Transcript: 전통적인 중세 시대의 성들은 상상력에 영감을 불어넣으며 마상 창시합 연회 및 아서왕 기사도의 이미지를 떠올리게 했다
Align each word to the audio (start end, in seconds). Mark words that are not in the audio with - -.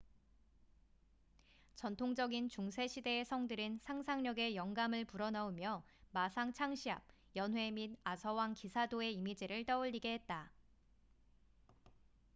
전통적인 1.75 2.49
중세 2.49 2.87
시대의 2.87 3.23
성들은 3.23 3.81
상상력에 3.83 4.55
영감을 4.55 5.05
불어넣으며 5.05 5.83
마상 6.09 6.53
창시합 6.53 7.03
연회 7.35 7.69
및 7.69 7.95
아서왕 8.03 8.55
기사도의 8.55 9.13
이미지를 9.13 9.63
떠올리게 9.63 10.13
했다 10.13 10.51